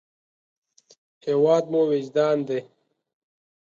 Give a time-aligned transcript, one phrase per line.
[1.25, 2.59] هېواد مو وجدان دی